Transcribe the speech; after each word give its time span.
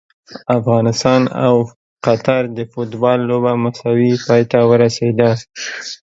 افغانستان 0.59 1.21
او 1.47 1.55
قطر 2.05 2.41
د 2.57 2.59
فوټبال 2.71 3.19
لوبه 3.29 3.51
مساوي 3.63 4.11
پای 4.25 4.41
ته 4.51 4.59
ورسیده! 4.71 5.29